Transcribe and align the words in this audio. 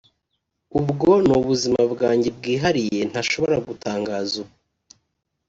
Ubwo 0.79 1.09
ni 1.25 1.33
ubuzima 1.39 1.81
bwanjye 1.93 2.29
bwihariye 2.37 2.99
ntashobora 3.09 3.55
gutangaza 3.67 4.33
ubu 4.41 4.53